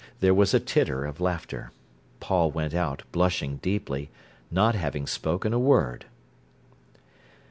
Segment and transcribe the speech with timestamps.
[0.19, 1.71] There was a titter of laughter.
[2.19, 4.09] Paul went out, blushing deeply,
[4.49, 6.05] not having spoken a word.